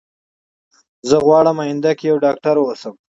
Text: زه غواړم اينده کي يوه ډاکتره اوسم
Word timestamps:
زه 1.09 1.17
غواړم 1.25 1.57
اينده 1.65 1.91
کي 1.97 2.05
يوه 2.09 2.21
ډاکتره 2.25 2.59
اوسم 2.65 2.93